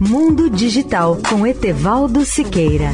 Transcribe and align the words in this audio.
Mundo 0.00 0.48
Digital 0.48 1.18
com 1.28 1.44
Etevaldo 1.44 2.24
Siqueira. 2.24 2.92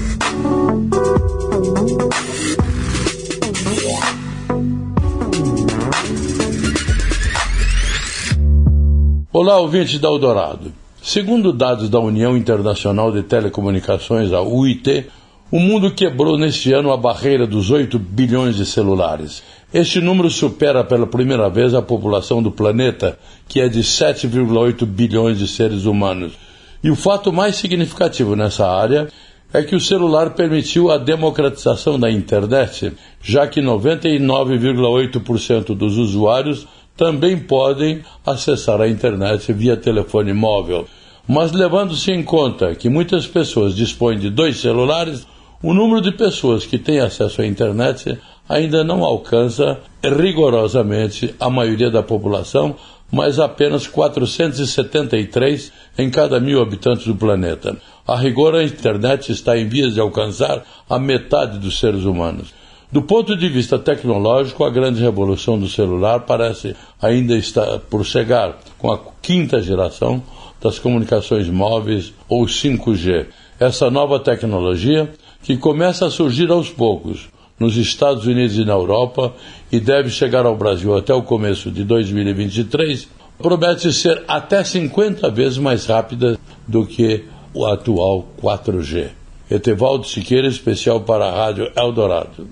Olá, 9.30 9.58
ouvintes 9.58 9.98
da 9.98 10.08
Eldorado. 10.08 10.72
Segundo 11.02 11.52
dados 11.52 11.90
da 11.90 12.00
União 12.00 12.34
Internacional 12.34 13.12
de 13.12 13.22
Telecomunicações, 13.22 14.32
a 14.32 14.40
UIT, 14.40 15.06
o 15.50 15.60
mundo 15.60 15.90
quebrou 15.90 16.38
neste 16.38 16.72
ano 16.72 16.90
a 16.90 16.96
barreira 16.96 17.46
dos 17.46 17.70
8 17.70 17.98
bilhões 17.98 18.56
de 18.56 18.64
celulares. 18.64 19.42
Este 19.74 20.00
número 20.00 20.30
supera 20.30 20.82
pela 20.82 21.06
primeira 21.06 21.50
vez 21.50 21.74
a 21.74 21.82
população 21.82 22.42
do 22.42 22.50
planeta, 22.50 23.18
que 23.46 23.60
é 23.60 23.68
de 23.68 23.80
7,8 23.80 24.86
bilhões 24.86 25.38
de 25.38 25.46
seres 25.46 25.84
humanos. 25.84 26.43
E 26.84 26.90
o 26.90 26.94
fato 26.94 27.32
mais 27.32 27.56
significativo 27.56 28.36
nessa 28.36 28.68
área 28.68 29.08
é 29.50 29.62
que 29.62 29.74
o 29.74 29.80
celular 29.80 30.34
permitiu 30.34 30.90
a 30.90 30.98
democratização 30.98 31.98
da 31.98 32.10
internet, 32.10 32.92
já 33.22 33.46
que 33.46 33.62
99,8% 33.62 35.74
dos 35.74 35.96
usuários 35.96 36.66
também 36.94 37.38
podem 37.38 38.02
acessar 38.26 38.82
a 38.82 38.88
internet 38.88 39.50
via 39.50 39.78
telefone 39.78 40.34
móvel. 40.34 40.86
Mas 41.26 41.52
levando-se 41.52 42.12
em 42.12 42.22
conta 42.22 42.74
que 42.74 42.90
muitas 42.90 43.26
pessoas 43.26 43.74
dispõem 43.74 44.18
de 44.18 44.28
dois 44.28 44.60
celulares, 44.60 45.26
o 45.62 45.72
número 45.72 46.02
de 46.02 46.12
pessoas 46.12 46.66
que 46.66 46.76
têm 46.76 47.00
acesso 47.00 47.40
à 47.40 47.46
internet 47.46 48.18
ainda 48.48 48.84
não 48.84 49.04
alcança 49.04 49.80
rigorosamente 50.02 51.34
a 51.40 51.48
maioria 51.48 51.90
da 51.90 52.02
população, 52.02 52.76
mas 53.10 53.38
apenas 53.38 53.86
473 53.86 55.72
em 55.98 56.10
cada 56.10 56.40
mil 56.40 56.60
habitantes 56.60 57.06
do 57.06 57.14
planeta. 57.14 57.76
A 58.06 58.16
rigor, 58.16 58.54
a 58.54 58.64
internet 58.64 59.32
está 59.32 59.56
em 59.56 59.68
vias 59.68 59.94
de 59.94 60.00
alcançar 60.00 60.62
a 60.88 60.98
metade 60.98 61.58
dos 61.58 61.78
seres 61.78 62.04
humanos. 62.04 62.52
Do 62.92 63.02
ponto 63.02 63.36
de 63.36 63.48
vista 63.48 63.78
tecnológico, 63.78 64.62
a 64.62 64.70
grande 64.70 65.00
revolução 65.00 65.58
do 65.58 65.68
celular 65.68 66.20
parece 66.20 66.76
ainda 67.00 67.36
estar 67.36 67.78
por 67.80 68.04
chegar 68.04 68.58
com 68.78 68.92
a 68.92 69.00
quinta 69.20 69.60
geração 69.60 70.22
das 70.60 70.78
comunicações 70.78 71.48
móveis 71.48 72.12
ou 72.28 72.44
5G. 72.44 73.26
Essa 73.58 73.90
nova 73.90 74.20
tecnologia 74.20 75.10
que 75.42 75.56
começa 75.56 76.06
a 76.06 76.10
surgir 76.10 76.50
aos 76.50 76.70
poucos 76.70 77.28
nos 77.58 77.76
Estados 77.76 78.26
Unidos 78.26 78.56
e 78.58 78.64
na 78.64 78.72
Europa 78.72 79.34
e 79.70 79.78
deve 79.78 80.10
chegar 80.10 80.46
ao 80.46 80.56
Brasil 80.56 80.96
até 80.96 81.14
o 81.14 81.22
começo 81.22 81.70
de 81.70 81.84
2023, 81.84 83.08
promete 83.38 83.92
ser 83.92 84.22
até 84.26 84.62
50 84.62 85.30
vezes 85.30 85.58
mais 85.58 85.86
rápida 85.86 86.38
do 86.66 86.86
que 86.86 87.24
o 87.52 87.66
atual 87.66 88.26
4G. 88.42 89.10
Etevaldo 89.50 90.06
Siqueira, 90.06 90.48
especial 90.48 91.00
para 91.02 91.26
a 91.26 91.46
Rádio 91.46 91.70
Eldorado. 91.76 92.48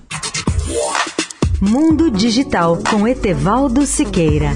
Mundo 1.61 2.11
Digital 2.11 2.78
com 2.91 3.06
Etevaldo 3.06 3.86
Siqueira. 3.86 4.50